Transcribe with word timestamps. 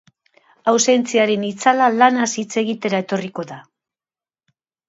Ausentziaren 0.71 1.43
itzala 1.49 1.91
lanaz 1.97 2.31
hitz 2.45 2.49
egitera 2.65 3.05
etorriko 3.07 3.49
da. 3.55 3.63